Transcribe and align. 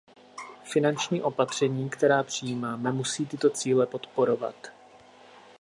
Finanční 0.63 1.21
opatření, 1.21 1.89
která 1.89 2.23
přijímáme, 2.23 2.91
musí 2.91 3.25
tyto 3.25 3.49
cíle 3.49 3.85
podporovat. 3.85 4.67